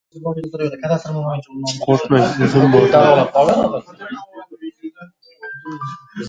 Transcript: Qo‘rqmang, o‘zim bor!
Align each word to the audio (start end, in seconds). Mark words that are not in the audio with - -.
Qo‘rqmang, 1.85 2.29
o‘zim 2.45 2.73
bor! 2.75 2.87